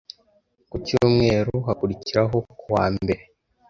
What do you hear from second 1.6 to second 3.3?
hakurikiraho ku wa mbere.